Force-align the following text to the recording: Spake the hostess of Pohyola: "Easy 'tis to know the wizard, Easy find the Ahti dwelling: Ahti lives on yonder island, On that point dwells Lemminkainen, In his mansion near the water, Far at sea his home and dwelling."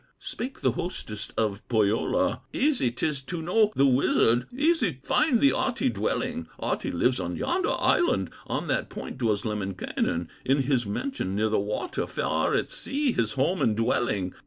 Spake 0.17 0.61
the 0.61 0.71
hostess 0.71 1.31
of 1.37 1.61
Pohyola: 1.69 2.41
"Easy 2.53 2.89
'tis 2.89 3.21
to 3.21 3.39
know 3.39 3.71
the 3.75 3.85
wizard, 3.85 4.47
Easy 4.51 4.97
find 5.03 5.39
the 5.39 5.51
Ahti 5.53 5.89
dwelling: 5.89 6.47
Ahti 6.59 6.89
lives 6.91 7.19
on 7.19 7.35
yonder 7.35 7.75
island, 7.77 8.31
On 8.47 8.65
that 8.65 8.89
point 8.89 9.19
dwells 9.19 9.43
Lemminkainen, 9.45 10.27
In 10.43 10.63
his 10.63 10.87
mansion 10.87 11.35
near 11.35 11.49
the 11.49 11.59
water, 11.59 12.07
Far 12.07 12.55
at 12.55 12.71
sea 12.71 13.11
his 13.11 13.33
home 13.33 13.61
and 13.61 13.77
dwelling." 13.77 14.33